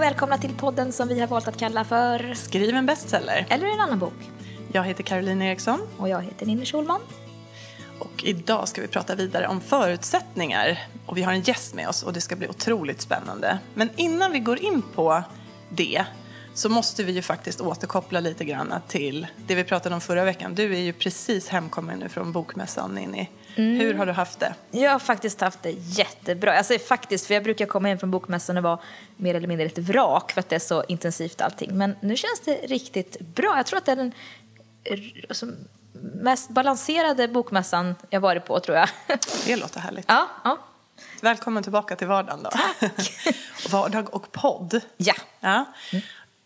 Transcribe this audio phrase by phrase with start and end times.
[0.00, 3.46] Och välkomna till podden som vi har valt att kalla för Skriv en bestseller.
[3.50, 4.30] Eller en annan bok.
[4.72, 7.00] Jag heter Caroline Eriksson Och jag heter Ninni Schulman.
[7.98, 10.78] och idag ska vi prata vidare om förutsättningar.
[11.06, 13.58] Och vi har en gäst med oss och det ska bli otroligt spännande.
[13.74, 15.22] Men innan vi går in på
[15.68, 16.04] det
[16.54, 20.54] så måste vi ju faktiskt återkoppla lite grann till det vi pratade om förra veckan.
[20.54, 23.28] Du är ju precis hemkommen nu från Bokmässan, Ninni.
[23.54, 24.54] Hur har du haft det?
[24.70, 26.64] Jag har faktiskt haft det jättebra.
[26.64, 28.78] Säger faktiskt, för jag brukar komma hem från bokmässan och vara
[29.16, 31.78] mer eller mindre ett vrak för att det är så intensivt allting.
[31.78, 33.56] Men nu känns det riktigt bra.
[33.56, 34.12] Jag tror att det är den
[35.28, 35.46] alltså,
[36.14, 38.88] mest balanserade bokmässan jag varit på, tror jag.
[39.46, 40.04] Det låter härligt.
[40.08, 40.58] ja, ja.
[41.20, 42.50] Välkommen tillbaka till vardagen då.
[43.70, 44.80] Vardag och podd.
[44.96, 45.14] Ja.
[45.40, 45.64] Ja.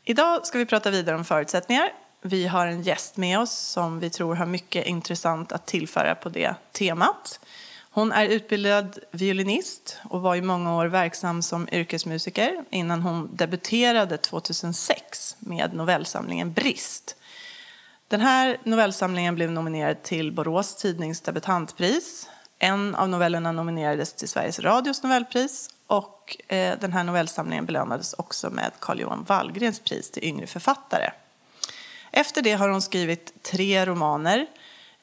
[0.06, 1.92] Idag ska vi prata vidare om förutsättningar.
[2.22, 6.28] Vi har en gäst med oss som vi tror har mycket intressant att tillföra på
[6.28, 7.40] det temat.
[7.90, 14.16] Hon är utbildad violinist och var i många år verksam som yrkesmusiker innan hon debuterade
[14.16, 17.16] 2006 med novellsamlingen Brist.
[18.08, 22.28] Den här novellsamlingen blev nominerad till Borås tidnings debutantpris.
[22.58, 28.50] En av novellerna nominerades till Sveriges Radios novellpris och eh, den här novellsamlingen belönades också
[28.50, 31.10] med Carl Johan Wallgrens pris till yngre författare.
[32.12, 34.46] Efter det har hon skrivit tre romaner,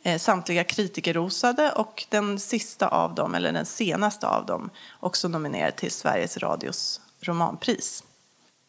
[0.04, 5.76] eh, samtliga kritikerrosade och den sista av dem, eller den senaste av dem, också nominerad
[5.76, 8.04] till Sveriges Radios romanpris.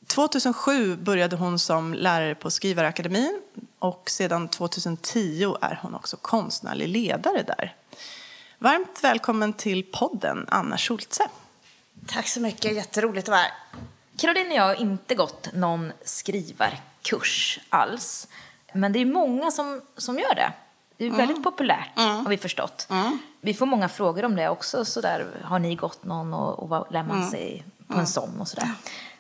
[0.07, 3.41] 2007 började hon som lärare på Skrivarakademin
[3.79, 7.77] och sedan 2010 är hon också konstnärlig ledare där.
[8.59, 11.29] Varmt välkommen till podden, Anna Schultze.
[12.07, 13.53] Tack så mycket, jätteroligt att vara här.
[14.17, 18.29] Caroline och jag har inte gått någon skrivarkurs alls.
[18.73, 20.53] Men det är många som, som gör det.
[20.97, 22.87] Det är väldigt populärt, har vi förstått.
[23.41, 24.85] Vi får många frågor om det också.
[24.85, 28.41] Så där, har ni gått någon och, och vad lär man sig på en sån
[28.41, 28.69] och sådär.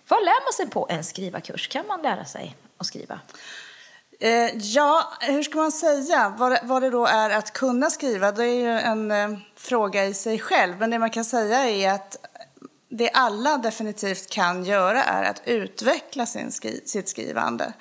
[0.08, 1.68] Vad lär man sig på en skrivarkurs?
[1.68, 3.20] Kan man lära sig att skriva?
[4.20, 6.34] Eh, ja, hur ska man säga?
[6.38, 10.04] Vad, det- vad det då är att kunna skriva, det är ju en eh, fråga
[10.04, 10.78] i sig själv.
[10.78, 12.16] Men det man kan säga är att
[12.94, 17.72] det alla definitivt kan göra är att utveckla sin skri sitt skrivande.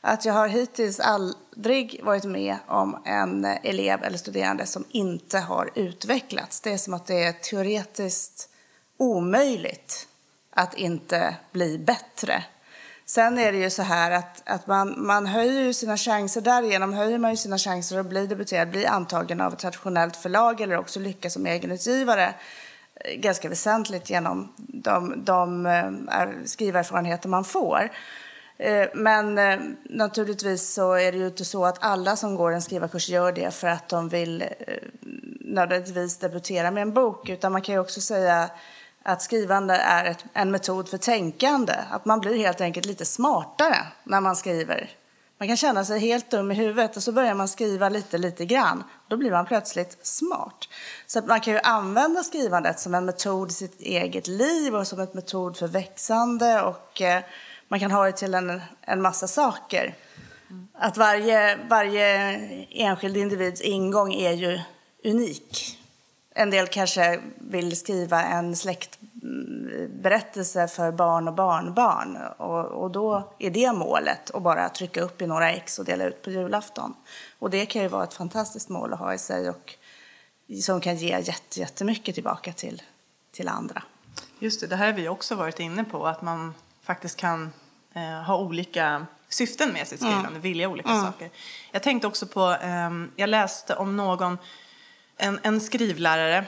[0.00, 5.70] Att jag har hittills aldrig varit med om en elev eller studerande som inte har
[5.74, 6.60] utvecklats.
[6.60, 8.48] Det är som att det är teoretiskt
[8.96, 10.08] omöjligt
[10.50, 12.44] att inte bli bättre.
[13.06, 16.92] Sen är det ju så här att, att man, man höjer ju sina chanser, därigenom
[16.92, 20.78] höjer man ju sina chanser att bli debuterad, bli antagen av ett traditionellt förlag eller
[20.78, 22.34] också lyckas som egenutgivare
[23.16, 27.90] ganska väsentligt genom de, de eh, skrivarerfarenheter man får.
[28.62, 32.62] Eh, men eh, naturligtvis så är det ju inte så att alla som går en
[32.62, 34.48] skrivarkurs gör det för att de vill eh,
[35.40, 38.50] nödvändigtvis debutera med en bok, utan man kan ju också säga
[39.02, 41.74] att skrivande är ett, en metod för tänkande.
[41.90, 44.90] Att man blir helt enkelt lite smartare när man skriver.
[45.42, 48.44] Man kan känna sig helt dum i huvudet och så börjar man skriva lite, lite
[48.44, 48.84] grann.
[49.08, 50.68] Då blir man plötsligt smart.
[51.06, 54.86] Så att man kan ju använda skrivandet som en metod i sitt eget liv och
[54.86, 57.22] som en metod för växande och eh,
[57.68, 59.94] man kan ha det till en, en massa saker.
[60.74, 62.06] Att varje, varje
[62.70, 64.60] enskild individs ingång är ju
[65.04, 65.81] unik.
[66.34, 72.18] En del kanske vill skriva en släktberättelse för barn och barnbarn.
[72.36, 76.04] Och, och då är det målet att bara trycka upp i några ex och dela
[76.04, 76.94] ut på julafton.
[77.38, 79.74] Och det kan ju vara ett fantastiskt mål att ha i sig och
[80.62, 82.82] som kan ge jätte, jättemycket tillbaka till,
[83.32, 83.82] till andra.
[84.38, 87.52] Just det, det här har vi också varit inne på, att man faktiskt kan
[87.94, 91.30] eh, ha olika syften med sitt skrivande, vilja olika saker.
[91.72, 94.38] Jag tänkte också på, ehm, jag läste om någon,
[95.22, 96.44] en, en skrivlärare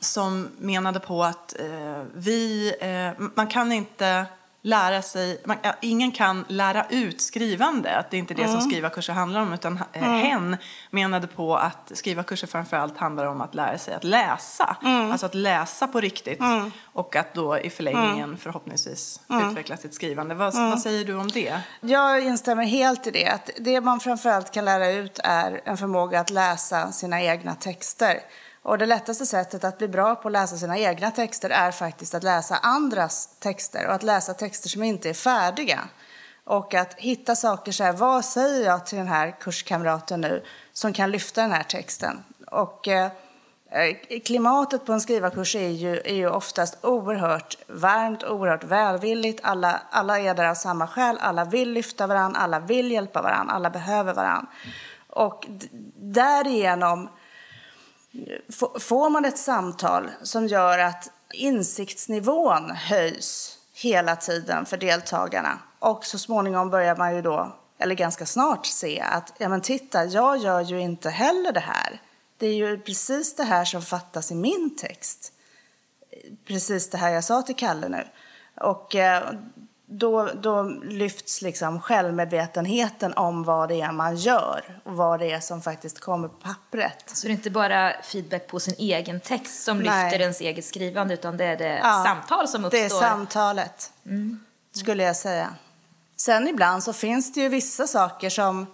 [0.00, 4.26] som menade på att eh, vi, eh, man kan inte
[4.62, 9.12] lära sig, man, ingen kan lära ut skrivande, att det är inte det som skrivarkurser
[9.12, 10.56] handlar om, utan eh, hen
[10.90, 15.86] menade på att skrivarkurser framförallt handlar om att lära sig att läsa, alltså att läsa
[15.86, 16.40] på riktigt
[16.92, 20.34] och att då i förlängningen förhoppningsvis utveckla sitt skrivande.
[20.34, 21.60] Vad, vad säger du om det?
[21.80, 23.28] Jag instämmer helt i det.
[23.28, 28.20] Att det man framförallt kan lära ut är en förmåga att läsa sina egna texter.
[28.62, 32.14] Och det lättaste sättet att bli bra på att läsa sina egna texter är faktiskt
[32.14, 35.80] att läsa andras texter och att läsa texter som inte är färdiga.
[36.44, 40.92] Och att hitta saker så här, vad säger jag till den här kurskamraten nu som
[40.92, 42.24] kan lyfta den här texten?
[42.46, 43.10] Och eh,
[44.24, 49.40] Klimatet på en skrivarkurs är ju, är ju oftast oerhört varmt, oerhört välvilligt.
[49.42, 53.54] Alla, alla är där av samma skäl, alla vill lyfta varandra, alla vill hjälpa varandra,
[53.54, 54.46] alla behöver varandra.
[55.08, 55.46] Och
[55.96, 57.08] därigenom
[58.80, 65.58] får man ett samtal som gör att insiktsnivån höjs hela tiden för deltagarna.
[65.78, 70.04] Och så småningom börjar man ju då, eller ganska snart, se att ja men titta,
[70.04, 72.02] jag gör ju inte heller det här.
[72.36, 75.32] Det är ju precis det här som fattas i min text.
[76.46, 78.04] Precis det här jag sa till Kalle nu.
[78.54, 79.32] Och eh,
[79.92, 85.40] då, då lyfts liksom självmedvetenheten om vad det är man gör och vad det är
[85.40, 87.04] som faktiskt kommer på pappret.
[87.06, 90.04] Så det är inte bara feedback på sin egen text som Nej.
[90.04, 92.78] lyfter ens eget skrivande utan det är det Ja, samtal som uppstår.
[92.78, 93.92] Det är samtalet,
[94.72, 95.54] skulle jag säga.
[96.16, 98.66] Sen ibland så finns det ju vissa saker som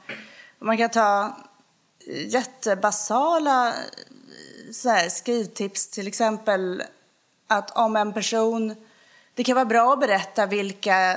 [0.58, 1.36] man kan ta
[2.26, 3.72] jättebasala
[4.72, 6.82] så här, skrivtips, till exempel
[7.46, 8.74] att om en person
[9.36, 11.16] det kan vara bra att berätta vilka,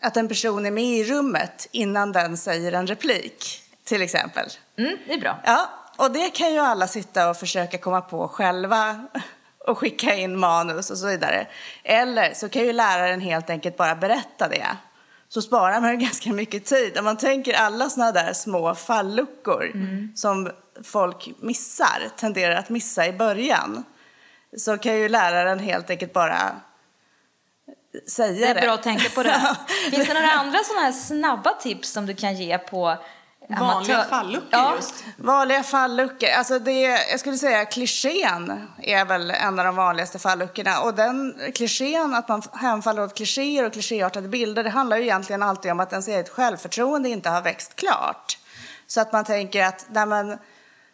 [0.00, 4.48] att en person är med i rummet innan den säger en replik, till exempel.
[4.78, 5.40] Mm, det är bra.
[5.44, 9.06] Ja, och det kan ju alla sitta och försöka komma på själva
[9.66, 11.46] och skicka in manus och så vidare.
[11.84, 14.66] Eller så kan ju läraren helt enkelt bara berätta det.
[15.28, 16.98] Så sparar man ju ganska mycket tid.
[16.98, 19.72] Om man tänker alla sådana där små falluckor
[20.14, 20.50] som
[20.84, 23.84] folk missar, tenderar att missa i början,
[24.56, 26.60] så kan ju läraren helt enkelt bara
[28.06, 28.60] säga Det det.
[28.60, 29.56] är bra att tänka på det.
[29.90, 32.96] Finns det några andra sådana här snabba tips som du kan ge på
[33.58, 34.72] Vanliga amatör- falluckor ja.
[34.76, 34.94] just.
[35.16, 36.28] Vanliga falluckor.
[36.28, 40.80] Alltså det, jag skulle säga klichén är väl en av de vanligaste falluckorna.
[40.80, 45.42] Och den klichén, att man hemfaller åt klichéer och klichéartade bilder, det handlar ju egentligen
[45.42, 48.38] alltid om att ens eget självförtroende inte har växt klart.
[48.86, 50.38] Så att man tänker att, nej men,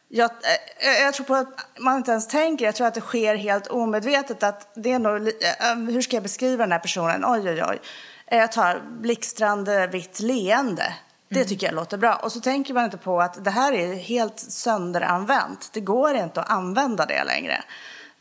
[0.09, 0.31] jag,
[0.79, 3.67] eh, jag tror på att man inte ens tänker, jag tror att det sker helt
[3.67, 7.25] omedvetet att det är nog, li- eh, hur ska jag beskriva den här personen?
[7.27, 7.79] Oj, oj, oj.
[8.27, 10.95] Eh, Jag tar blixtrande vitt leende.
[11.29, 12.15] Det tycker jag låter bra.
[12.15, 15.71] Och så tänker man inte på att det här är helt sönderanvänt.
[15.73, 17.63] Det går inte att använda det längre.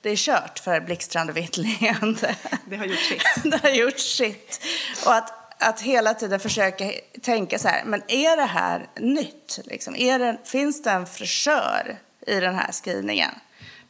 [0.02, 2.36] Det är kört för blixtrande vitt leende.
[2.66, 3.24] Det har gjort sitt.
[3.44, 4.62] det har gjort sitt.
[5.06, 6.92] Och att, att hela tiden försöka
[7.22, 9.60] tänka så här, men är det här nytt?
[9.64, 9.96] Liksom?
[9.96, 13.32] Är det, finns det en fräschör i den här skrivningen?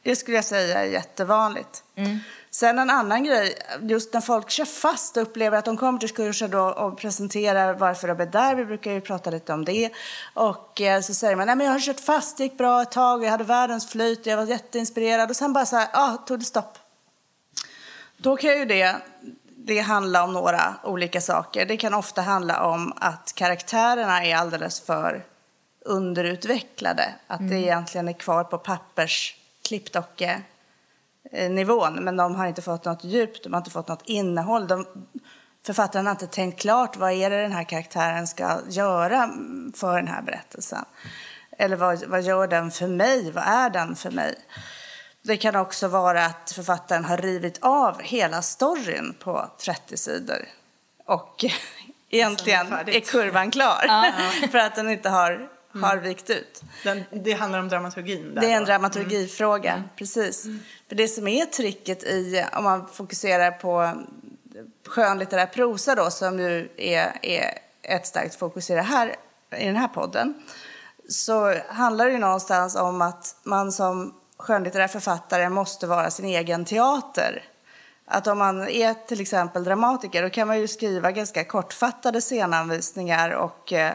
[0.03, 1.83] Det skulle jag säga är jättevanligt.
[2.51, 6.09] Sen en annan grej, just när folk kör fast och upplever att de kommer till
[6.09, 9.91] kurser då och presenterar varför de är där, vi brukar ju prata lite om det.
[10.33, 12.91] Och eh, så säger man, nej men jag har kört fast, det gick bra ett
[12.91, 16.39] tag, jag hade världens flyt, jag var jätteinspirerad och sen bara så här, ah, tog
[16.39, 16.77] det stopp.
[18.17, 18.95] Då kan ju det,
[19.67, 21.65] det handla om några olika saker.
[21.65, 25.23] Det kan ofta handla om att karaktärerna är alldeles för
[25.85, 27.15] underutvecklade.
[27.27, 31.93] Att det egentligen är kvar på pappers klippdocke-nivån.
[31.93, 34.67] Men de har inte fått något djup, de har inte fått något innehåll.
[34.67, 34.85] De,
[35.65, 39.29] författaren har inte tänkt klart vad är det den här karaktären ska göra
[39.75, 40.85] för den här berättelsen.
[41.57, 43.31] Eller vad, vad gör den för mig?
[43.31, 44.35] Vad är den för mig?
[45.25, 50.45] Det kan också vara att författaren har rivit av hela storyn på 30 sidor.
[51.05, 51.45] Och
[52.09, 53.87] egentligen är kurvan klar.
[54.51, 55.49] för att den inte har,
[55.81, 56.63] har vikt ut.
[56.83, 58.35] Den, det handlar om dramaturgin.
[58.35, 58.65] Där Det är en då.
[58.65, 60.43] dramaturgifråga, precis.
[60.87, 63.93] För det som är tricket i, om man fokuserar på
[64.87, 69.15] skönlitterär prosa då, som ju är, är ett starkt fokus i, här,
[69.57, 70.33] i den här podden,
[71.09, 76.65] så handlar det ju någonstans om att man som skönlitterär författare måste vara sin egen
[76.65, 77.43] teater.
[78.05, 83.29] Att om man är till exempel dramatiker då kan man ju skriva ganska kortfattade scenanvisningar
[83.29, 83.93] och eh,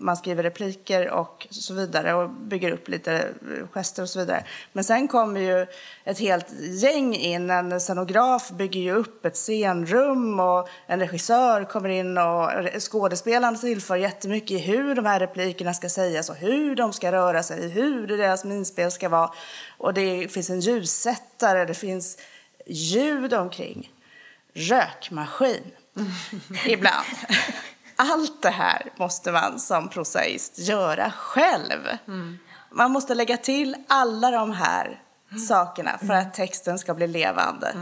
[0.00, 3.28] man skriver repliker och så vidare och bygger upp lite
[3.72, 4.44] gester och så vidare.
[4.72, 5.66] Men sen kommer ju
[6.04, 11.88] ett helt gäng in, en scenograf bygger ju upp ett scenrum och en regissör kommer
[11.88, 12.50] in och
[12.82, 17.42] skådespelarna tillför jättemycket i hur de här replikerna ska sägas och hur de ska röra
[17.42, 19.30] sig, hur deras minspel ska vara.
[19.78, 22.18] Och det finns en ljussättare, det finns
[22.66, 23.92] ljud omkring,
[24.54, 25.70] rökmaskin
[26.66, 27.06] ibland.
[28.00, 31.80] Allt det här måste man som prosaist göra själv.
[32.70, 35.02] Man måste lägga till alla de här
[35.48, 37.72] sakerna för att texten ska bli levande.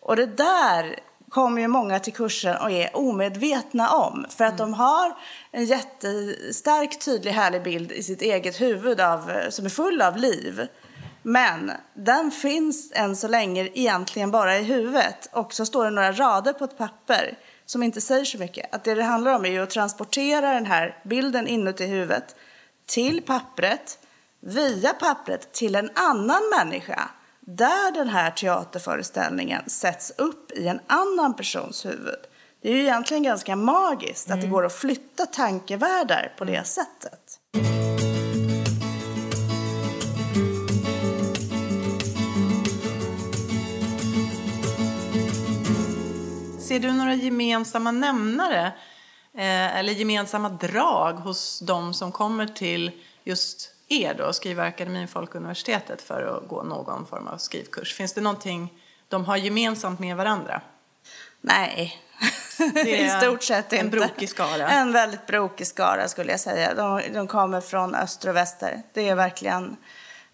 [0.00, 0.98] Och det där
[1.28, 4.26] kommer ju många till kursen och är omedvetna om.
[4.28, 5.16] För att de har
[5.50, 10.68] en jättestark, tydlig, härlig bild i sitt eget huvud av, som är full av liv.
[11.22, 15.28] Men den finns än så länge egentligen bara i huvudet.
[15.32, 18.74] Och så står det några rader på ett papper som inte säger så mycket.
[18.74, 22.36] Att det det handlar om är att transportera den här bilden inuti huvudet
[22.86, 23.98] till pappret,
[24.40, 31.36] via pappret till en annan människa där den här teaterföreställningen sätts upp i en annan
[31.36, 32.18] persons huvud.
[32.62, 37.40] Det är ju egentligen ganska magiskt att det går att flytta tankevärldar på det sättet.
[46.68, 48.66] Ser du några gemensamma nämnare
[49.34, 52.90] eh, eller gemensamma drag hos de som kommer till
[53.24, 57.94] just er då, Skrivarakademin Folkuniversitetet för att gå någon form av skrivkurs?
[57.94, 58.72] Finns det någonting
[59.08, 60.60] de har gemensamt med varandra?
[61.40, 62.02] Nej,
[62.74, 63.96] Det i är stort sett en inte.
[63.96, 64.68] brokig skara.
[64.68, 66.74] En väldigt brokig skara skulle jag säga.
[66.74, 68.82] De, de kommer från öster och väster.
[68.92, 69.76] Det är verkligen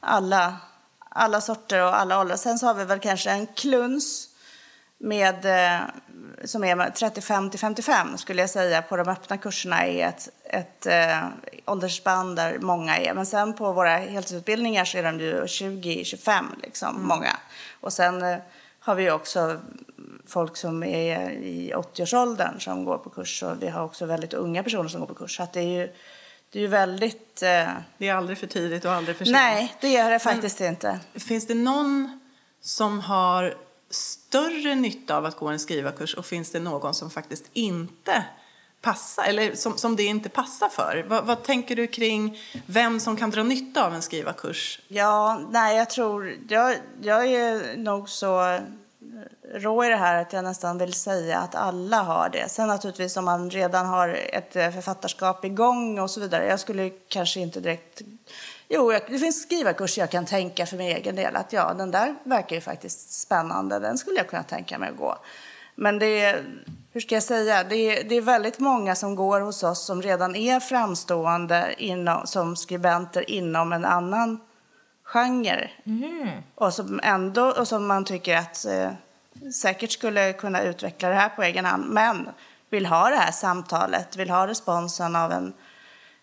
[0.00, 0.56] alla,
[1.08, 2.36] alla sorter och alla åldrar.
[2.36, 4.29] Sen så har vi väl kanske en kluns
[5.00, 5.80] med, eh,
[6.44, 10.86] som är 35 till 55 skulle jag säga på de öppna kurserna är ett, ett
[10.86, 11.26] eh,
[11.66, 13.14] åldersspann där många är.
[13.14, 17.36] Men sen på våra heltidsutbildningar så är de ju 20-25 liksom, många.
[17.80, 18.38] Och sen eh,
[18.80, 19.60] har vi också
[20.26, 24.62] folk som är i 80-årsåldern som går på kurs och vi har också väldigt unga
[24.62, 25.36] personer som går på kurs.
[25.36, 25.92] Så det är ju,
[26.50, 27.42] det är ju väldigt...
[27.42, 29.32] Eh, Det är aldrig för tidigt och aldrig för sent.
[29.32, 31.00] nej, det är det faktiskt inte.
[31.14, 32.20] Finns det någon
[32.60, 33.54] som har
[33.90, 38.24] större nytta av att gå en skrivarkurs och finns det någon som faktiskt inte
[38.80, 41.06] passar, eller som, som det inte passar för?
[41.08, 44.80] Vad, vad tänker du kring vem som kan dra nytta av en skrivarkurs?
[44.88, 46.36] Ja, nej, jag tror...
[46.48, 48.58] Jag, jag är nog så
[49.54, 52.48] rå i det här att jag nästan vill säga att alla har det.
[52.48, 56.46] Sen naturligtvis om man redan har ett eh, författarskap igång och så vidare.
[56.46, 58.02] Jag skulle kanske inte direkt...
[58.72, 62.14] Jo, det finns skrivarkurser jag kan tänka för min egen del att ja, den där
[62.24, 63.78] verkar ju faktiskt spännande.
[63.78, 65.18] Den skulle jag kunna tänka mig att gå.
[65.74, 66.44] Men det är,
[66.92, 70.02] hur ska jag säga, det är, det är väldigt många som går hos oss som
[70.02, 74.40] redan är framstående inom, som skribenter inom en annan
[75.04, 75.70] genre.
[76.54, 78.90] Och som ändå, och som man tycker att eh,
[79.52, 82.28] säkert skulle kunna utveckla det här på egen hand, men
[82.70, 85.52] vill ha det här samtalet, vill ha responsen av en,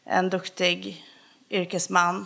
[0.05, 1.05] en duktig
[1.49, 2.25] yrkesman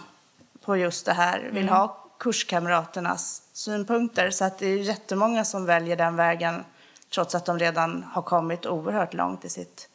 [0.65, 4.29] på just det här, vill ha kurskamraternas synpunkter.
[4.29, 6.63] Så att det är jättemånga som väljer den vägen
[7.13, 9.89] trots att de redan har kommit oerhört långt i sitt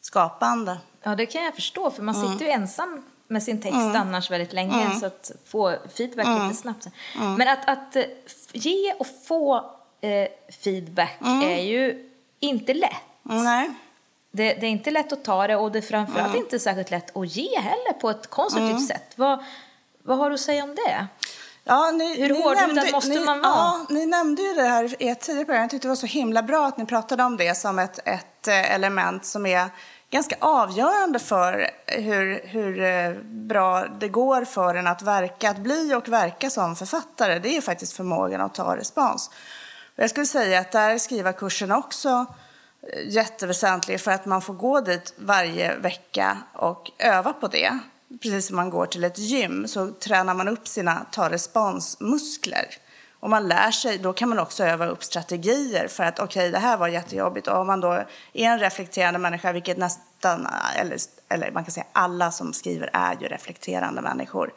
[0.00, 0.78] skapande.
[1.02, 4.52] Ja, det kan jag förstå, för man sitter ju ensam med sin text annars väldigt
[4.52, 6.86] länge, så att få feedback lite snabbt.
[7.38, 8.04] Men att, att eh,
[8.52, 9.56] ge och få
[10.00, 10.28] eh,
[10.62, 12.92] feedback är ju inte lätt.
[13.22, 13.70] Nej.
[14.30, 17.16] Det, det är inte lätt att ta det och det är framförallt inte särskilt lätt
[17.16, 19.12] att ge heller på ett konstruktivt sätt.
[19.16, 19.44] Vad,
[20.06, 21.06] vad har du att säga om det?
[21.64, 23.52] Ja, ni, Hur hårdhudad måste ni, man vara?
[23.52, 25.62] Ja, ni nämnde ju det här i ett tidigare program.
[25.62, 28.48] Jag tyckte det var så himla bra att ni pratade om det som ett, ett
[28.48, 29.70] eh, element som är
[30.10, 35.94] ganska avgörande för hur, hur eh, bra det går för en att verka, att bli
[35.94, 37.38] och verka som författare.
[37.38, 39.30] Det är faktiskt förmågan att ta respons.
[39.96, 42.26] Jag skulle säga att där är skrivarkursen också
[42.92, 47.78] eh, jätteväsentlig för att man får gå dit varje vecka och öva på det.
[48.22, 52.66] Precis som man går till ett gym så tränar man upp sina ta responsmuskler.
[53.24, 56.58] Och man lär sig, då kan man också öva upp strategier för att okej, det
[56.58, 57.48] här var jättejobbigt.
[57.48, 61.86] Och om man då är en reflekterande människa, vilket nästan, eller, eller man kan säga
[61.92, 64.52] alla som skriver är ju reflekterande människor.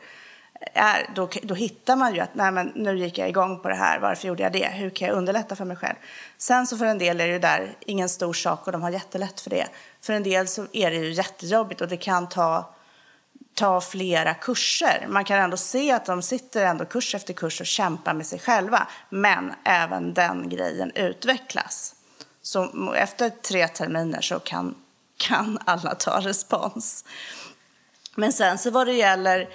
[0.74, 3.76] Är, då, då hittar man ju att nej, men nu gick jag igång på det
[3.76, 4.68] här, varför gjorde jag det?
[4.68, 5.96] Hur kan jag underlätta för mig själv?
[6.38, 8.90] Sen så för en del är det ju där ingen stor sak och de har
[8.90, 9.68] jättelätt för det.
[10.02, 12.74] För en del så är det ju jättejobbigt och det kan ta
[13.58, 15.06] ta flera kurser.
[15.10, 18.40] Man kan ändå se att de sitter ändå kurs efter kurs och kämpar med sig
[18.40, 18.88] själva.
[19.10, 21.96] Men även den grejen utvecklas.
[22.42, 24.76] Så efter tre terminer så kan,
[25.18, 27.06] kan alla ta respons.
[28.16, 29.50] Men sen så vad det gäller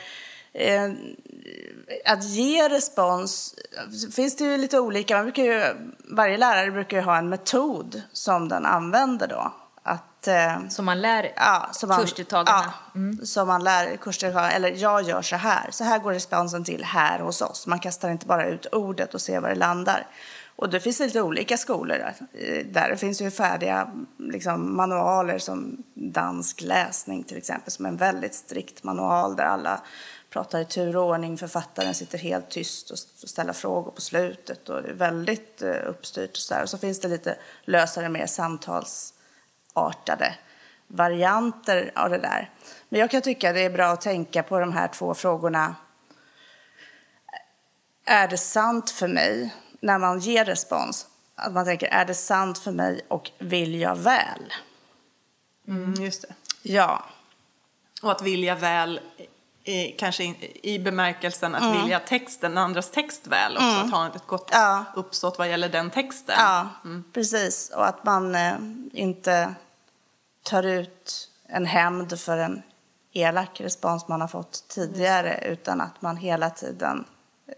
[0.53, 0.91] eh,
[2.05, 3.55] att ge respons
[4.13, 5.17] finns det ju lite olika.
[5.17, 9.53] Man brukar ju, varje lärare brukar ju ha en metod som den använder då.
[10.23, 12.73] Att, eh, Som man lär Ja, som man, kursdeltagarna.
[12.95, 14.53] Ja, som man lär kursdeltagarna.
[14.53, 15.71] Eller jag gör så här.
[15.71, 17.67] Så här går responsen till här hos oss.
[17.67, 20.07] Man kastar inte bara ut ordet och ser var det landar.
[20.57, 22.15] Och det finns lite olika skolor där.
[22.33, 22.89] Eh, där.
[22.89, 27.73] Det finns ju färdiga liksom, manualer som dansk läsning till exempel.
[27.73, 29.81] Som är en väldigt strikt manual där alla
[30.31, 31.39] pratar i tur och ordning.
[31.39, 34.69] Författaren sitter helt tyst och ställa frågor på slutet.
[34.69, 36.31] Och det är väldigt eh, uppstyrt.
[36.31, 36.63] Och så, där.
[36.63, 38.27] och så finns det lite lösare, mer
[39.75, 40.35] samtalsartade
[40.87, 42.51] varianter av det där.
[42.89, 45.77] Men jag kan tycka det är bra att tänka på de här två frågorna.
[48.05, 51.07] Är det sant för mig när man ger respons?
[51.35, 54.53] Att man tänker, är det sant för mig och vill jag väl?
[55.69, 56.35] Mm, just det.
[56.63, 57.05] Ja.
[58.03, 59.01] Och att vilja väl,
[59.65, 63.67] i, kanske i, i bemärkelsen att vilja texten, andras text väl också.
[63.67, 64.85] Att ha ett gott Ja.
[64.95, 66.35] uppsåt vad gäller den texten.
[66.39, 66.69] Ja,
[67.13, 67.71] precis.
[67.71, 68.55] Och att man eh,
[68.93, 69.55] inte
[70.43, 72.63] tar ut en hämnd för en
[73.13, 77.05] elak respons man har fått tidigare utan att man hela tiden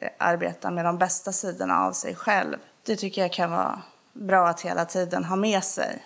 [0.00, 2.56] eh, arbetar med de bästa sidorna av sig själv.
[2.82, 3.82] Det tycker jag kan vara
[4.12, 6.04] bra att hela tiden ha med sig.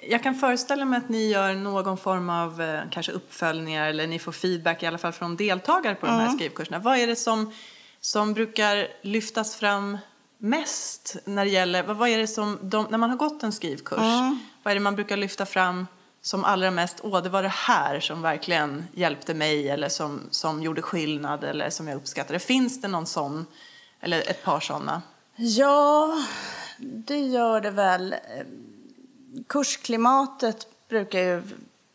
[0.00, 4.18] Jag kan föreställa mig att ni gör någon form av eh, kanske uppföljningar eller ni
[4.18, 6.78] får feedback i alla fall från deltagare på de här skrivkurserna.
[6.78, 7.52] Vad är det som,
[8.00, 9.98] som brukar lyftas fram
[10.38, 13.98] mest när det gäller, vad, är det som, de, när man har gått en skrivkurs,
[14.62, 15.86] vad är det man brukar lyfta fram
[16.20, 20.62] som allra mest, åh det var det här som verkligen hjälpte mig eller som, som
[20.62, 22.38] gjorde skillnad eller som jag uppskattade.
[22.38, 23.46] Finns det någon sån,
[24.00, 25.02] eller ett par sådana?
[25.36, 26.14] Ja,
[26.78, 28.14] det gör det väl.
[29.46, 31.42] Kursklimatet brukar ju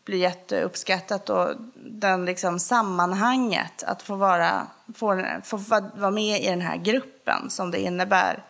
[0.04, 5.56] bli jätteuppskattat och den liksom sammanhanget, att få vara, få, få
[5.94, 8.42] vara med i den här gruppen som det innebär.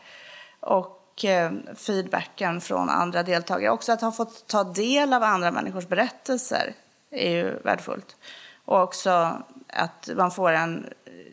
[0.61, 3.71] Och eh, feedbacken från andra deltagare.
[3.71, 6.75] Också att ha fått ta del av andra människors berättelser
[7.11, 8.17] är ju värdefullt.
[8.65, 10.87] Och också att man får en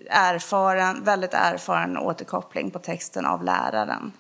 [0.10, 4.12] erfaren, väldigt erfaren återkoppling på texten av läraren.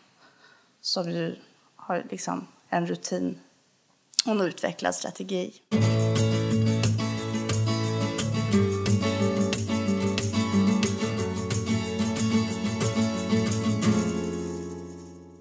[0.81, 1.35] Som ju
[1.75, 3.39] har liksom en rutin
[4.25, 5.53] och en utvecklad strategi.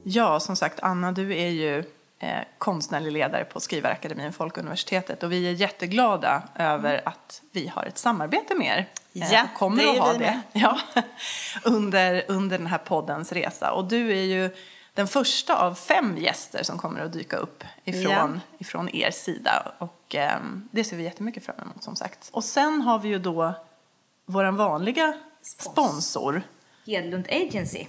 [0.02, 1.78] Ja, som sagt, Anna, du är ju
[2.18, 7.98] eh, konstnärlig ledare på Skrivarakademin Folkuniversitetet och vi är jätteglada över att vi har ett
[7.98, 8.78] samarbete med er.
[9.22, 10.40] Eh, Ja, och kommer det att är ha vi det med.
[10.52, 10.78] ja,
[11.64, 13.72] under, under den här poddens resa.
[13.72, 14.50] Och du är ju
[14.94, 19.72] den första av fem gäster som kommer att dyka upp ifrån, ifrån er sida.
[19.78, 20.38] Och eh,
[20.70, 22.30] det ser vi jättemycket fram emot som sagt.
[22.32, 23.54] Och sen har vi ju då
[24.26, 26.42] vår vanliga sponsor.
[26.86, 27.86] Hedlund Agency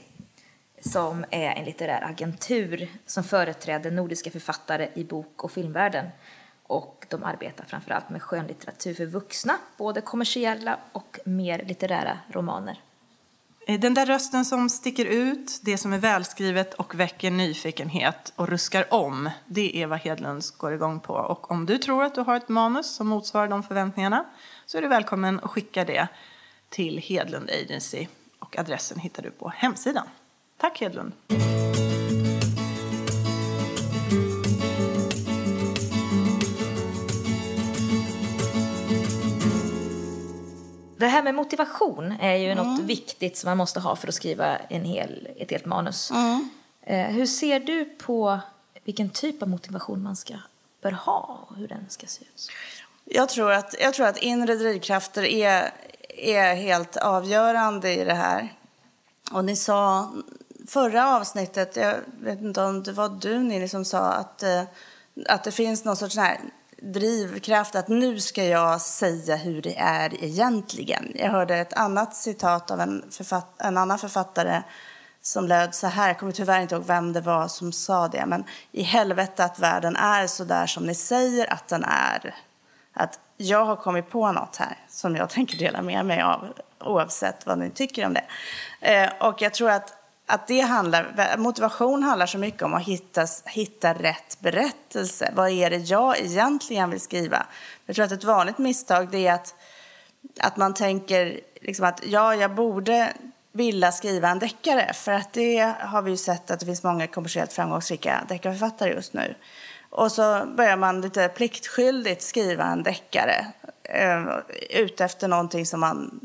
[0.86, 6.08] som är en litterär agentur som företräder nordiska författare i bok och filmvärlden.
[6.63, 12.79] Och de arbetar framförallt med skönlitteratur för vuxna, både kommersiella och mer litterära romaner.
[13.72, 18.48] Eh, den där rösten som sticker ut, det som är välskrivet och väcker nyfikenhet och
[18.48, 21.14] ruskar om, det är vad Hedlunds går igång på.
[21.14, 24.25] Och om du tror att du har ett manus som motsvarar de förväntningarna
[24.66, 26.07] så är du välkommen att skicka det
[26.70, 28.07] till Hedlund Agency
[28.40, 30.07] och adressen hittar du på hemsidan.
[30.57, 31.14] Tack Hedlund!
[41.01, 44.57] Det här med motivation är ju något viktigt som man måste ha för att skriva
[44.57, 46.11] en hel, ett helt manus.
[46.81, 48.40] Eh, hur ser du på
[48.83, 50.33] vilken typ av motivation man ska,
[50.81, 52.50] bör ha och hur den ska se ut?
[53.05, 55.72] Jag tror att, jag tror att inre drivkrafter är,
[56.18, 58.53] är helt avgörande i det här.
[59.31, 60.11] Och ni sa
[60.68, 64.64] förra avsnittet, jag vet inte om det var du Nini som sa att, eh,
[65.27, 66.40] att det finns någon sorts här
[66.81, 71.11] drivkraft att nu ska jag säga hur det är egentligen.
[71.15, 74.61] Jag hörde ett annat citat av en, författ, en annan författare
[75.22, 78.25] som löd så här, jag kommer tyvärr inte ihåg vem det var som sa det,
[78.25, 82.35] men i helvete att världen är så där som ni säger att den är.
[82.94, 87.46] Att jag har kommit på något här som jag tänker dela med mig av oavsett
[87.46, 88.25] vad ni tycker om det.
[88.81, 89.94] Eh, och jag tror att,
[90.31, 95.31] att det handlar, motivation handlar så mycket om att hitta, hitta rätt berättelse.
[95.35, 97.46] Vad är det jag egentligen vill skriva?
[97.85, 99.55] Jag tror att ett vanligt misstag det är att,
[100.39, 103.13] att man tänker liksom att ja, jag borde
[103.51, 107.07] vilja skriva en deckare för att det har vi ju sett att det finns många
[107.07, 109.35] kommersiellt framgångsrika deckarförfattare just nu.
[109.89, 113.46] Och så börjar man lite pliktskyldigt skriva en deckare
[113.83, 114.25] eh,
[114.70, 116.20] ute efter någonting som man,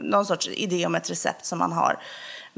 [0.00, 1.98] någon sorts idé om ett recept som man har.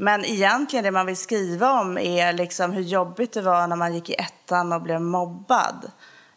[0.01, 3.93] Men egentligen det man vill skriva om är liksom hur jobbigt det var när man
[3.93, 5.91] gick i ettan och blev mobbad.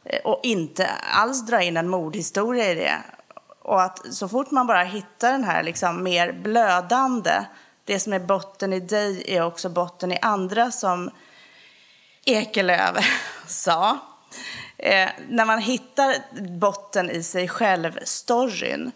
[0.05, 2.95] Eh, och inte alls dra in en mordhistoria i det.
[3.63, 7.45] Och att så fort man bara hittar den här liksom mer blödande,
[7.85, 11.11] det som är botten i dig är också botten i andra som
[12.25, 12.97] Ekelöf
[13.47, 13.99] sa.
[14.77, 16.15] Eh, när man hittar
[16.59, 18.93] botten i sig själv, storyn,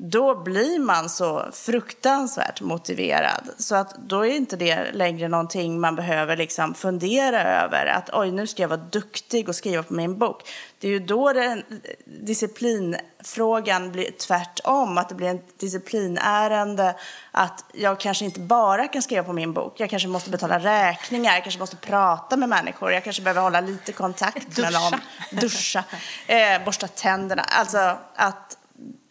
[0.00, 3.50] då blir man så fruktansvärt motiverad.
[3.58, 7.86] Så att då är inte det längre någonting man behöver liksom fundera över.
[7.86, 10.42] Att oj, nu ska jag vara duktig och skriva på min bok.
[10.78, 11.62] Det är ju då den,
[12.04, 14.98] disciplinfrågan blir tvärtom.
[14.98, 16.96] Att det blir en disciplinärende.
[17.30, 19.80] Att jag kanske inte bara kan skriva på min bok.
[19.80, 21.32] Jag kanske måste betala räkningar.
[21.32, 22.92] Jag kanske måste prata med människor.
[22.92, 25.00] Jag kanske behöver hålla lite kontakt med någon.
[25.40, 25.84] Duscha.
[26.26, 27.42] Eh, borsta tänderna.
[27.42, 28.57] Alltså att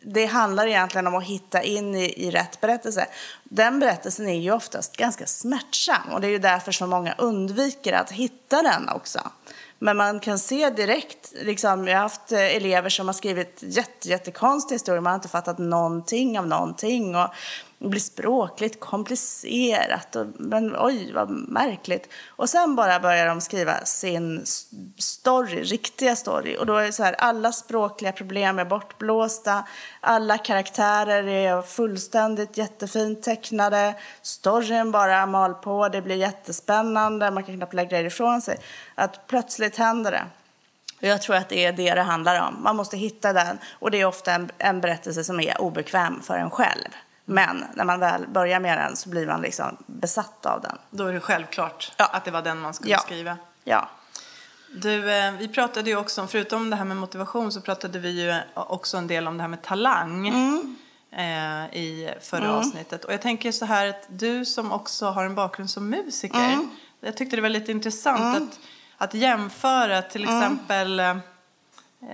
[0.10, 3.08] det handlar egentligen om att hitta in i, i rätt berättelse.
[3.44, 7.94] Den berättelsen är ju oftast ganska smärtsam och det är ju därför så många undviker
[7.94, 9.20] att hitta den också.
[9.80, 14.34] Men man kan se direkt, liksom, jag har haft eh, elever som har skrivit jätte,
[14.74, 15.02] historia.
[15.02, 17.16] man har inte fattat någonting av någonting.
[17.16, 17.30] Och
[17.80, 20.16] blir språkligt komplicerat.
[20.16, 22.10] Och, men oj, vad märkligt.
[22.28, 24.46] Och sen bara börjar de skriva sin
[24.98, 26.58] story, riktiga story.
[26.58, 29.64] Och då är det så här, alla språkliga problem är bortblåsta.
[30.00, 33.96] Alla karaktärer är fullständigt jättefint tecknade.
[34.22, 37.32] Storyn bara mal på, det blir jättespännande.
[37.32, 38.58] Man kan knappt lägga det ifrån sig.
[38.96, 40.26] Att plötsligt händer det.
[40.98, 42.64] Och jag tror att det är det det handlar om.
[42.64, 43.58] Man måste hitta den.
[43.72, 46.90] Och det är ofta en, en berättelse som är obekväm för en själv.
[47.30, 50.78] Men när man väl börjar med den så blir man liksom besatt av den.
[50.90, 52.06] Då är det självklart Ja.
[52.06, 53.00] att det var den man skulle Ja.
[53.00, 53.38] skriva.
[53.64, 53.90] Ja.
[54.76, 58.10] Du, eh, vi pratade ju också om, förutom det här med motivation så pratade vi
[58.24, 60.28] ju också en del om det här med talang
[61.12, 63.06] eh, i förra avsnittet.
[63.06, 66.58] Och jag tänker så här att du som också har en bakgrund som musiker,
[67.02, 68.60] jag tyckte det var lite intressant att,
[68.98, 71.18] att jämföra till exempel eh,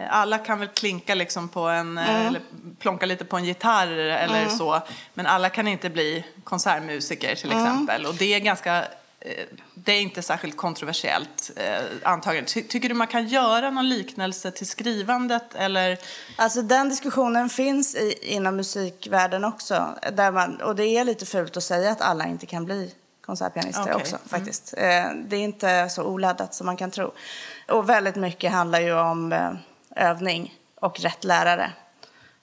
[0.10, 2.42] alla kan väl klinka liksom på en, eh, eller
[2.80, 4.82] plonka lite på en gitarr eller så.
[5.14, 8.06] Men alla kan inte bli konsertmusiker till exempel.
[8.06, 8.78] Och det är ganska,
[9.20, 12.46] eh, det är inte särskilt kontroversiellt eh, antagligen.
[12.46, 15.98] Ty, tycker du man kan göra någon liknelse till skrivandet eller?
[16.36, 19.98] Alltså den diskussionen finns i, inom musikvärlden också.
[20.14, 22.94] Där man, och det är lite fult att säga att alla inte kan bli
[23.26, 23.96] konsertpianister Okej.
[23.96, 24.74] också faktiskt.
[24.78, 27.14] Eh, Det är inte så oladdat som man kan tro.
[27.68, 29.52] Och väldigt mycket handlar ju om eh,
[29.96, 31.72] övning och rätt lärare.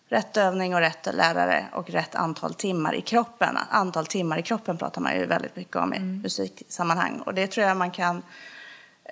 [0.09, 3.59] Rätt övning och rätt lärare och rätt antal timmar i kroppen.
[3.71, 7.21] Antal timmar i kroppen pratar man ju väldigt mycket om i musiksammanhang.
[7.21, 8.23] Och det tror jag man kan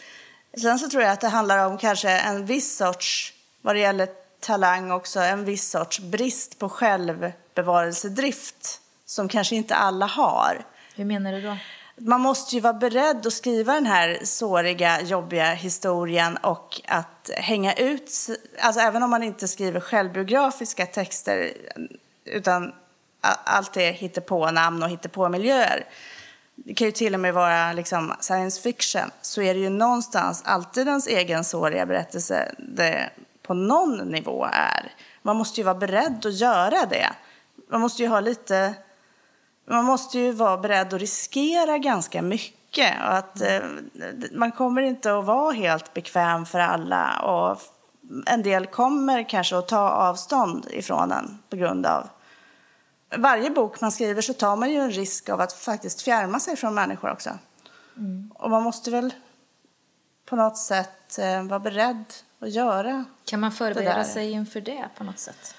[0.60, 4.08] Sen så tror jag att det handlar om kanske en viss sorts, vad det gäller
[4.40, 10.64] talang också, en viss sorts brist på självbevarelsedrift som kanske inte alla har.
[10.94, 11.56] Hur menar du då?
[12.02, 17.74] Man måste ju vara beredd att skriva den här såriga, jobbiga historien och att hänga
[17.74, 18.10] ut,
[18.60, 21.52] alltså även om man inte skriver självbiografiska texter
[22.24, 22.72] utan
[23.44, 25.84] allt är hittepå-namn och hittepå-miljöer.
[26.54, 30.42] Det kan ju till och med vara liksom science fiction, så är det ju någonstans
[30.44, 33.10] alltid ens egen såriga berättelse det
[33.42, 34.92] på någon nivå är.
[35.22, 37.10] Man måste ju vara beredd att göra det.
[37.70, 38.74] Man måste ju ha lite
[39.70, 43.00] man måste ju vara beredd att riskera ganska mycket.
[43.00, 43.60] Och att, eh,
[44.32, 47.20] man kommer inte att vara helt bekväm för alla.
[47.20, 47.60] Och
[48.26, 52.08] en del kommer kanske att ta avstånd ifrån en på grund av...
[53.16, 56.56] Varje bok man skriver så tar man ju en risk av att faktiskt fjärma sig
[56.56, 57.30] från människor också.
[58.34, 59.14] Och man måste väl
[60.24, 62.04] på något sätt eh, vara beredd
[62.38, 65.54] att göra Kan man förbereda sig inför det på något sätt?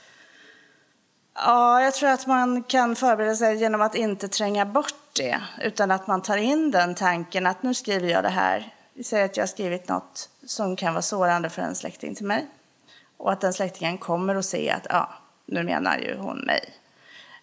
[1.44, 5.92] Ja, jag tror att man kan förbereda sig genom att inte tränga bort det, utan
[5.92, 8.74] att man tar in den tanken att nu skriver jag det här.
[8.94, 12.26] Vi säger att jag har skrivit något som kan vara sårande för en släkting till
[12.26, 12.48] mig.
[13.18, 15.10] Och att den släktingen kommer att se att ja,
[15.46, 16.74] nu menar ju hon mig.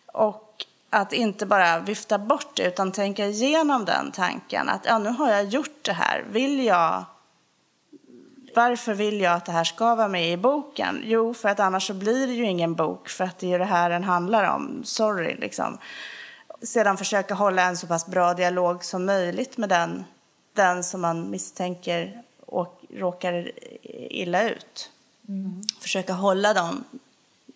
[0.07, 4.69] Och att inte bara vifta bort det, utan tänka igenom den tanken.
[4.69, 6.25] Att ja, nu har jag gjort det här.
[6.31, 7.05] Vill jag
[8.59, 11.03] varför vill jag att det här ska vara med i boken?
[11.05, 13.59] Jo, för att annars så blir det ju ingen bok, för att det är ju
[13.59, 14.81] det här den handlar om.
[14.85, 15.79] Sorry, liksom.
[16.62, 20.05] Sedan försöka hålla en så pass bra dialog som möjligt med den,
[20.53, 23.51] den som man misstänker och råkar
[24.11, 24.90] illa ut.
[25.81, 26.85] Försöka hålla dem,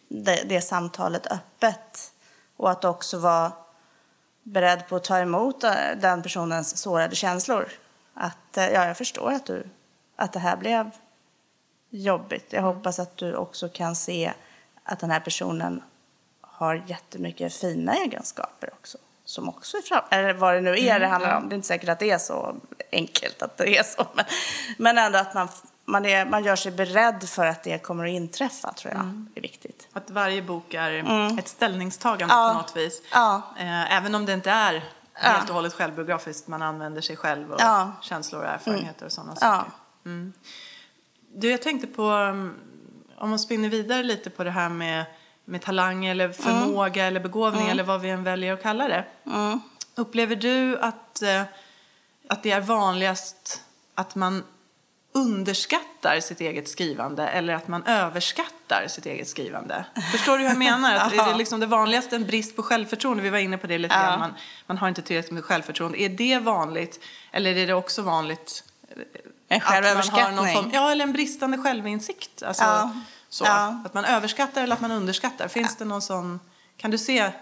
[0.09, 2.13] det, det samtalet öppet
[2.57, 3.53] och att också vara
[4.43, 7.69] beredd på att ta emot eh, den personens sårade känslor.
[8.15, 9.67] Att eh, ja, jag förstår att, du,
[10.17, 10.91] att det här blev
[11.91, 12.53] jobbigt.
[12.53, 14.33] Jag hoppas att du också kan se
[14.85, 15.83] att den här personen
[16.41, 18.99] har jättemycket fina egenskaper också.
[19.25, 21.49] Som också är fram, eller vad det nu är det handlar om.
[21.49, 22.55] Det är inte säkert att det är så
[22.93, 24.07] enkelt att det är så.
[24.15, 24.25] Men,
[24.79, 25.49] men ändå att man,
[25.85, 29.41] man, är, man gör sig beredd för att det kommer att inträffa tror jag är
[29.41, 29.89] viktigt.
[29.93, 32.51] Att varje bok är ett ställningstagande Ja.
[32.53, 33.03] på något vis.
[33.13, 33.43] Ja.
[33.59, 36.49] Eh, även om det inte är helt och hållet självbiografiskt.
[36.49, 37.61] Man använder sig själv och.
[37.61, 37.89] Mm.
[38.01, 39.65] känslor och erfarenheter och sådana Ja.
[40.05, 40.33] Saker.
[41.35, 42.55] Du, jag tänkte på, um,
[43.17, 45.05] om man spinner vidare lite på det här med,
[45.45, 49.05] med talang eller förmåga eller begåvning eller vad vi än väljer att kalla det.
[49.95, 51.43] Upplever du att, eh,
[52.29, 53.63] att det är vanligast
[53.95, 54.45] att man
[55.15, 59.85] underskattar sitt eget skrivande eller att man överskattar sitt eget skrivande?
[60.13, 60.97] Förstår du hur jag menar?
[60.97, 63.23] Att det är liksom det vanligaste en brist på självförtroende.
[63.23, 64.19] Vi var inne på det lite grann.
[64.19, 64.35] Man,
[64.67, 66.03] man har inte tillräckligt med självförtroende.
[66.03, 67.01] Är det vanligt
[67.33, 68.65] eller är det också vanligt
[69.49, 70.55] En att man har någon självöverskattning.
[70.55, 72.43] form, ja, eller en bristande självinsikt.
[72.43, 72.91] Alltså, Ja.
[73.29, 73.83] Så, Ja.
[73.85, 75.49] Att man överskattar eller att man underskattar.
[75.49, 76.41] Finns det någon sån,
[76.77, 77.33] kan du se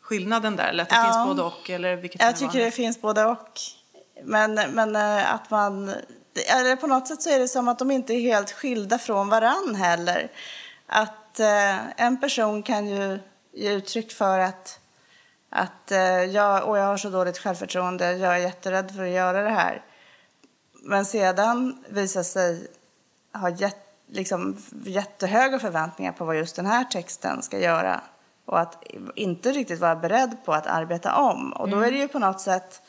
[0.00, 0.68] skillnaden där?
[0.68, 1.70] Eller att det finns både och?
[1.70, 3.60] Eller vilket Jag tycker det finns både och.
[4.24, 5.94] Men, men eh, att man...
[6.48, 9.28] Eller på något sätt så är det som att de inte är helt skilda från
[9.28, 10.30] varann heller.
[10.86, 13.18] Att eh, en person kan ju
[13.52, 14.80] ge uttryck för att,
[15.50, 19.42] att eh, jag, och jag har så dåligt självförtroende, jag är jätterädd för att göra
[19.42, 19.82] det här.
[20.84, 22.66] Men sedan visar sig
[23.32, 28.00] ha jätt, liksom, jättehöga förväntningar på vad just den här texten ska göra
[28.44, 31.52] och att inte riktigt vara beredd på att arbeta om.
[31.52, 32.82] Och då är det ju på något sätt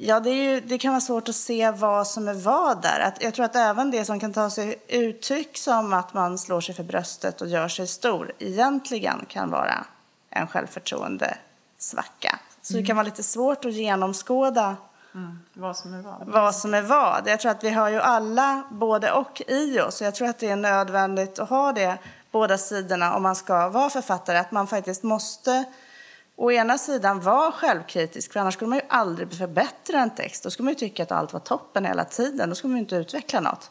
[0.00, 3.00] Ja, det, är ju, det kan vara svårt att se vad som är vad där.
[3.00, 6.60] Att, jag tror att även det som kan ta sig uttryck som att man slår
[6.60, 9.86] sig för bröstet och gör sig stor egentligen kan vara
[10.30, 12.38] en självförtroendesvacka.
[12.62, 14.76] Så det kan vara lite svårt att genomskåda
[15.14, 16.26] Mm, vad som är vad.
[16.26, 17.22] vad som är vad.
[17.26, 20.02] Jag tror att vi har ju alla både och i oss.
[20.02, 21.98] Jag tror att det är nödvändigt att ha det
[22.30, 24.38] båda sidorna om man ska vara författare.
[24.38, 25.64] Att man faktiskt måste
[26.36, 30.44] å ena sidan vara självkritisk, för annars skulle man ju aldrig förbättra en text.
[30.44, 32.48] Då skulle man ju tycka att allt var toppen hela tiden.
[32.48, 33.70] Då skulle man ju inte utveckla något.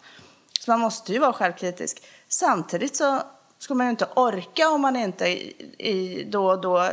[0.60, 2.04] Så man måste ju vara självkritisk.
[2.28, 3.22] Samtidigt så
[3.60, 6.90] skulle man ju inte orka om man inte i, i, då och då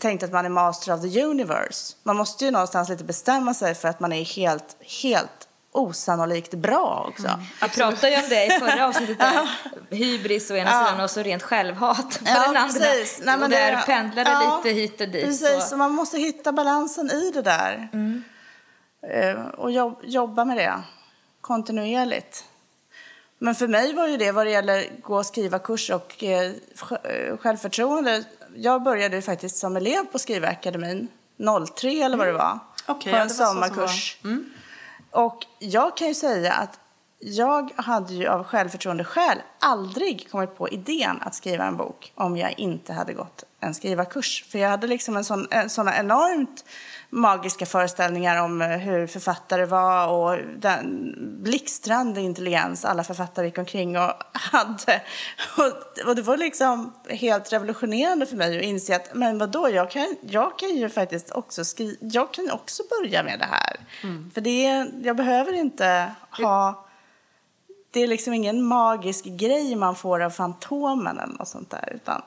[0.00, 1.96] tänkte att man är master of the universe.
[2.02, 7.06] Man måste ju någonstans lite bestämma sig för att man är helt, helt osannolikt bra
[7.08, 7.28] också.
[7.62, 9.18] Vi pratade ju om det i förra avsnittet.
[9.18, 9.48] Där.
[9.90, 10.86] Hybris å ena Ja.
[10.86, 12.60] sidan och så rent självhat på Ja, den andra.
[12.80, 13.18] precis.
[13.24, 15.24] Nej, men och där det- pendlade ja, lite hit och dit.
[15.24, 17.88] Precis, så- så man måste hitta balansen i det där.
[19.10, 20.82] Eh, Och jobb, jobba med det
[21.40, 22.44] kontinuerligt.
[23.38, 26.52] Men för mig var ju det vad det gäller gå och skriva kurs och eh,
[27.04, 28.24] eh, självförtroende.
[28.56, 31.08] Jag började ju faktiskt som elev på Skrivarakademin
[31.76, 32.58] 03 eller vad det var.
[32.86, 34.18] Okej, på ja, en som sommarkurs.
[35.10, 36.80] Och jag kan ju säga att
[37.18, 42.36] jag hade ju av självförtroende skäl aldrig kommit på idén att skriva en bok om
[42.36, 44.44] jag inte hade gått en skrivarkurs.
[44.48, 46.64] För jag hade liksom en sån, en, såna enormt
[47.14, 53.98] magiska föreställningar om eh, hur författare var och den blixtrande intelligens alla författare gick omkring
[53.98, 55.02] och hade.
[55.58, 59.90] Och, och det var liksom helt revolutionerande för mig att inse att men vadå, jag
[59.90, 63.76] kan, jag kan ju faktiskt också skriva, jag kan också börja med det här.
[64.34, 66.84] För det, jag behöver inte ha
[67.90, 71.92] det är liksom ingen magisk grej man får av Fantomen eller något sånt där.
[71.94, 72.22] Utan,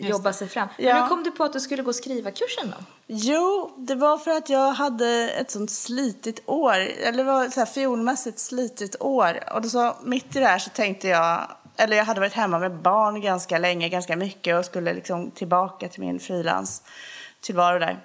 [0.00, 0.68] Jobba sig fram.
[0.78, 0.92] Ja.
[0.92, 2.84] Men hur kom du på att du skulle gå skrivarkursen då?
[3.06, 6.74] Jo, det var för att jag hade ett sånt slitigt år.
[6.74, 9.38] Eller det var så här fiolmässigt slitigt år.
[9.54, 11.50] Och då så, mitt i det här så tänkte jag...
[11.76, 15.88] Eller jag hade varit hemma med barn ganska länge, ganska mycket och skulle liksom tillbaka
[15.88, 18.04] till min frilanstillvaro där.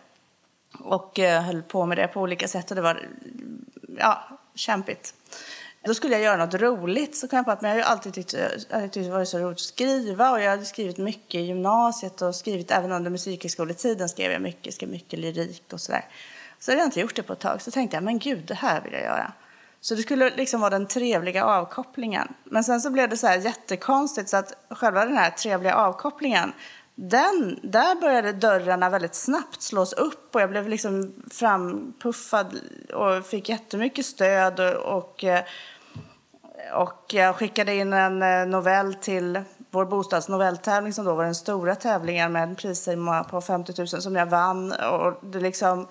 [0.79, 3.09] Och eh, höll på med det på olika sätt och det var
[3.97, 4.23] ja,
[4.55, 5.13] kämpigt.
[5.85, 7.89] Då skulle jag göra något roligt så kom jag på att men jag har ju
[7.91, 11.35] alltid tyckt, jag tyckt det varit så roligt att skriva och jag hade skrivit mycket
[11.35, 16.05] i gymnasiet och skrivit även under musikhögskoletiden skrev jag mycket, skrev mycket lyrik och sådär.
[16.59, 18.53] Så hade jag inte gjort det på ett tag så tänkte jag men gud det
[18.53, 19.31] här vill jag göra.
[19.81, 22.27] Så det skulle liksom vara den trevliga avkopplingen.
[22.43, 26.53] Men sen så blev det så här jättekonstigt så att själva den här trevliga avkopplingen
[26.99, 32.59] den, där började dörrarna väldigt snabbt slås upp och jag blev liksom frampuffad
[32.93, 35.43] och fick jättemycket stöd och, och, eh,
[36.73, 41.75] och jag skickade in en eh, novell till vår bostadsnovelltävling som då var den stora
[41.75, 44.71] tävlingen med en prissumma på 50 000 som jag vann.
[44.71, 45.87] Och, det liksom,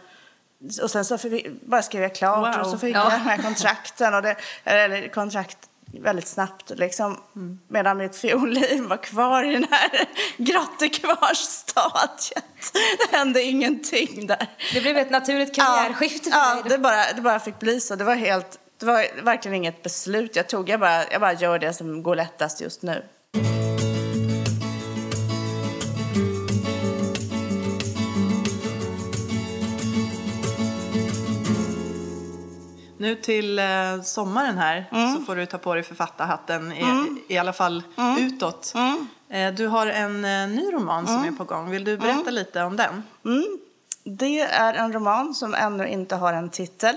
[0.82, 1.18] och sen så
[1.62, 2.64] bara skrev jag klart Wow.
[2.64, 3.02] och så fick Ja.
[3.02, 5.58] jag de här kontrakten och det, eller kontrakt
[6.00, 6.70] väldigt snabbt.
[6.70, 7.58] Liksom, mm.
[7.68, 9.90] Medan mitt fiolliv var kvar i den här
[10.36, 12.44] grottekvarstadiet.
[12.72, 14.46] Det hände ingenting där.
[14.74, 17.96] Det blev ett naturligt karriärskifte ja, för ja, det bara, det bara fick bli så.
[17.96, 20.68] Det var, helt, det var verkligen inget beslut jag tog.
[20.68, 23.04] Jag bara, jag bara gör det som går lättast just nu.
[33.06, 35.14] Nu till eh, sommaren här mm.
[35.14, 37.18] så får du ta på dig författarhatten, i, mm.
[37.28, 38.26] i alla fall mm.
[38.26, 38.72] utåt.
[38.74, 39.06] Mm.
[39.28, 41.34] Eh, du har en eh, ny roman som mm.
[41.34, 41.70] är på gång.
[41.70, 42.34] Vill du berätta mm.
[42.34, 43.02] lite om den?
[44.04, 46.96] Det är en roman som ännu inte har en titel.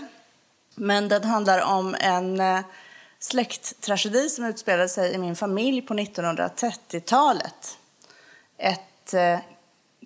[0.76, 2.42] Men den handlar om en
[3.20, 7.78] släkttragedi som utspelade sig i min familj på 1930-talet.
[8.58, 9.14] Ett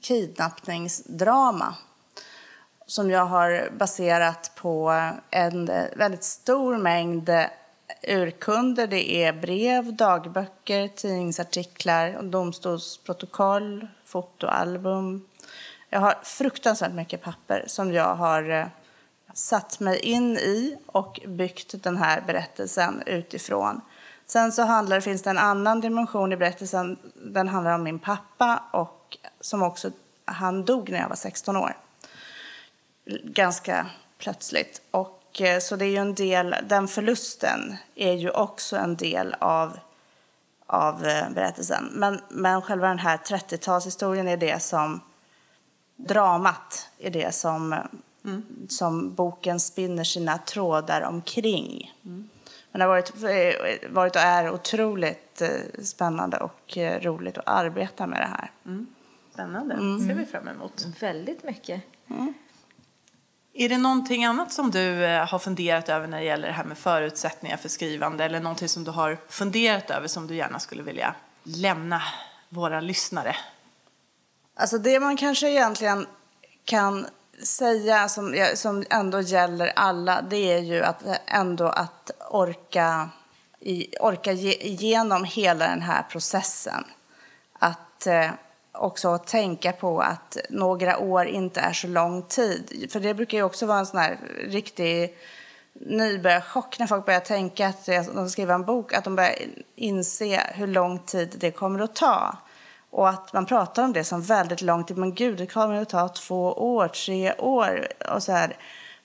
[0.01, 1.75] kidnappningsdrama
[2.85, 4.93] som jag har baserat på
[5.29, 5.65] en
[5.95, 7.29] väldigt stor mängd
[8.07, 8.87] urkunder.
[8.87, 15.25] Det är brev, dagböcker, tidningsartiklar, domstolsprotokoll, fotoalbum.
[15.89, 18.65] Jag har fruktansvärt mycket papper som jag har eh,
[19.33, 23.81] satt mig in i och byggt den här berättelsen utifrån.
[24.25, 26.97] Sen så handlar, finns det en annan dimension i berättelsen.
[27.15, 29.91] Den handlar om min pappa och som också,
[30.25, 31.77] han dog när jag var 16 år
[33.05, 33.85] ganska
[34.17, 34.81] plötsligt.
[34.91, 39.35] Och, eh, så det är ju en del, den förlusten är ju också en del
[39.39, 39.79] av,
[40.65, 41.89] av eh, berättelsen.
[41.91, 45.01] Men, men själva den här 30-talshistorien är det som,
[45.95, 47.73] dramat är det som,
[48.25, 48.43] mm.
[48.69, 51.93] som boken spinner sina trådar omkring.
[52.05, 52.29] Mm.
[52.71, 55.41] Men det har varit, eh, varit och är otroligt
[55.83, 58.51] spännande och roligt att arbeta med det här.
[58.65, 58.87] Mm.
[59.33, 60.07] Spännande, mm.
[60.07, 60.87] ser vi fram emot.
[60.99, 61.81] Väldigt mycket.
[62.09, 62.33] Mm.
[63.55, 66.63] Är det någonting annat som du eh, har funderat över när det gäller det här
[66.63, 70.83] med förutsättningar för skrivande eller någonting som du har funderat över som du gärna skulle
[70.83, 72.01] vilja lämna
[72.49, 73.35] våra lyssnare?
[74.55, 76.07] Alltså det man kanske egentligen
[76.65, 77.05] kan
[77.43, 83.09] säga som, som ändå gäller alla det är ju att ändå att orka,
[83.99, 86.83] orka ge, igenom hela den här processen.
[87.59, 88.29] Att eh,
[88.73, 92.89] också att tänka på att några år inte är så lång tid.
[92.91, 95.17] För det brukar ju också vara en sån här riktig
[95.73, 99.35] nybörjarchock när folk börjar tänka att de ska skriva en bok, att de börjar
[99.75, 102.37] inse hur lång tid det kommer att ta.
[102.89, 104.97] Och att man pratar om det som väldigt lång tid.
[104.97, 108.57] Men gud, det kommer att ta två år, tre år och så här.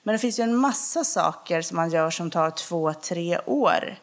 [0.03, 3.95] Men det finns ju en massa saker som man gör som tar två, tre år.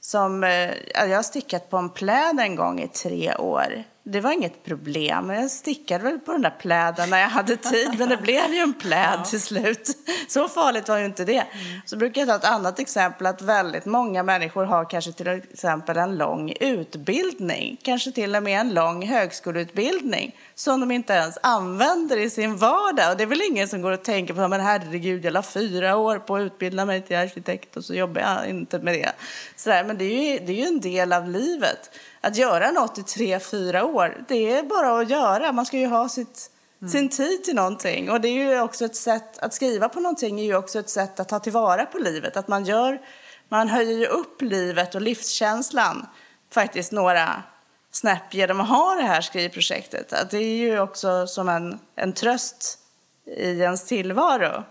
[0.00, 4.32] Som, eh, jag har stickat på en pläd en gång i tre år det var
[4.32, 5.30] inget problem.
[5.30, 8.58] Jag stickade väl på den där pläden när jag hade tid, men det blev ju
[8.58, 9.24] en pläd ja.
[9.24, 9.88] till slut.
[10.28, 11.32] Så farligt var ju inte det.
[11.32, 11.80] Mm.
[11.84, 15.96] Så brukar jag ta ett annat exempel, att väldigt många människor har kanske till exempel
[15.96, 22.16] en lång utbildning, kanske till och med en lång högskoleutbildning som de inte ens använder
[22.16, 23.10] i sin vardag.
[23.10, 25.96] Och det är väl ingen som går och tänker på, men herregud, jag la fyra
[25.96, 29.12] år på att utbilda mig till arkitekt och så jobbar jag inte med det.
[29.56, 32.98] Sådär, men det är, ju, det är ju en del av livet att göra något
[32.98, 35.52] i tre, fyra år, det är bara att göra.
[35.52, 36.90] Man ska ju ha sitt, mm.
[36.90, 38.10] sin tid till någonting.
[38.10, 40.90] Och det är ju också ett sätt, att skriva på någonting är ju också ett
[40.90, 42.36] sätt att ta tillvara på livet.
[42.36, 43.00] Att man gör,
[43.48, 46.06] man höjer ju upp livet och livskänslan
[46.50, 47.42] faktiskt några
[47.90, 50.12] snäpp genom att ha det här skrivprojektet.
[50.12, 52.78] Att det är ju också som en, en tröst
[53.26, 54.64] i ens tillvaro.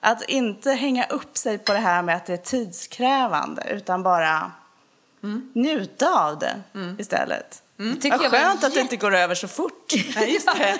[0.00, 4.52] Att inte hänga upp sig på det här med att det är tidskrävande, utan bara
[5.22, 5.50] Mm.
[5.54, 6.96] Njuta av det mm.
[7.00, 7.62] istället.
[7.78, 7.98] Mm.
[8.10, 9.92] Vad skönt jag att det inte går över så fort.
[10.16, 10.78] Nej, just det.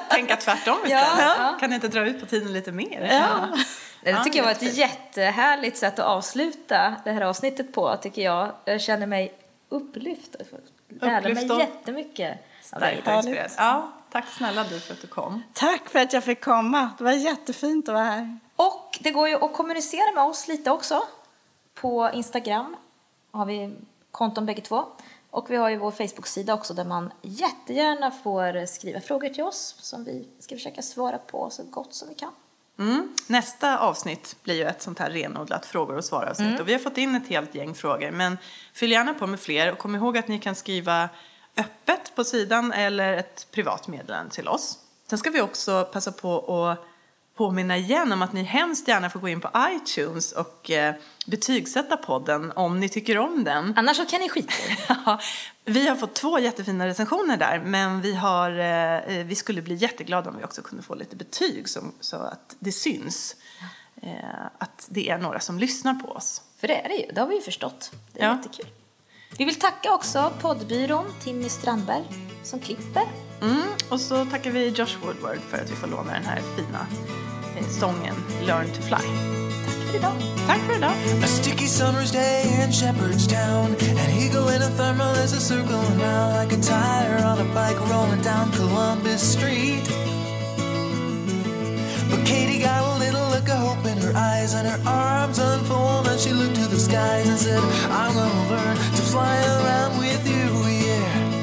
[0.10, 1.18] Tänka tvärtom istället.
[1.18, 1.56] Ja.
[1.60, 3.08] Kan inte dra ut på tiden lite mer?
[3.10, 3.58] Ja.
[4.02, 8.52] Det tycker jag var ett jättehärligt sätt att avsluta det här avsnittet på, tycker jag.
[8.64, 9.34] Jag känner mig
[9.68, 10.36] upplyft.
[11.00, 12.38] Lärde mig jättemycket.
[13.56, 15.42] Ja, tack snälla du för att du kom.
[15.52, 16.90] Tack för att jag fick komma.
[16.98, 18.38] Det var jättefint att vara här.
[18.56, 21.02] Och det går ju att kommunicera med oss lite också
[21.74, 22.76] på Instagram
[23.34, 23.74] har vi
[24.10, 24.84] konton bägge två.
[25.30, 29.76] Och vi har ju vår Facebook-sida också där man jättegärna får skriva frågor till oss
[29.78, 32.30] som vi ska försöka svara på så gott som vi kan.
[32.78, 33.08] Mm.
[33.26, 36.48] Nästa avsnitt blir ju ett sånt här renodlat frågor och svar avsnitt.
[36.48, 36.60] Mm.
[36.60, 38.10] Och vi har fått in ett helt gäng frågor.
[38.10, 38.38] Men
[38.72, 41.08] fyll gärna på med fler och kom ihåg att ni kan skriva
[41.56, 44.78] öppet på sidan eller ett privat meddelande till oss.
[45.06, 46.84] Sen ska vi också passa på att
[47.36, 50.94] påminna igen om att ni hemskt gärna får gå in på iTunes och eh,
[51.26, 53.74] betygsätta podden om ni tycker om den.
[53.76, 54.52] Annars så kan ni skita
[54.88, 55.20] ja,
[55.64, 60.30] Vi har fått två jättefina recensioner där men vi, har, eh, vi skulle bli jätteglada
[60.30, 63.36] om vi också kunde få lite betyg som, så att det syns.
[64.02, 66.42] eh, att det är några som lyssnar på oss.
[66.60, 67.90] För det är det ju, det har vi ju förstått.
[68.12, 68.36] Det är Ja.
[68.36, 68.66] jättekul.
[69.38, 72.04] Vi vill tacka också poddbyrån Timmy Strandberg
[72.42, 73.02] som klipper.
[73.42, 76.86] Mm, och så tackar vi Josh Woodward för att vi får låna den här fina
[77.58, 78.14] eh, sången
[78.46, 78.96] Learn to fly.
[79.66, 80.12] Tack för idag.
[80.46, 80.92] Tack för idag!
[81.24, 83.76] A sticky summer's day in Shepherdstown.
[84.04, 87.80] An eagle in a thermal is a circling round like a tire on a bike
[87.90, 90.13] rolling down Columbus Street.
[92.24, 96.18] Katie got a little look of hope in her eyes and her arms unfold and
[96.18, 100.46] she looked to the skies and said, I'm gonna learn to fly around with you,
[100.86, 101.34] yeah.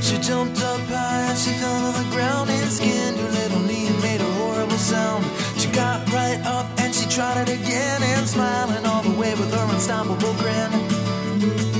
[0.00, 3.86] She jumped up high and she fell to the ground and skinned her little knee
[3.86, 5.24] and made a horrible sound.
[5.58, 9.52] She got right up and she tried it again and smiling all the way with
[9.54, 11.79] her unstoppable grin.